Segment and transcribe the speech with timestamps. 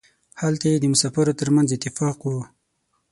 [0.41, 2.31] هلته یې د مسافرو ترمنځ اتفاق و.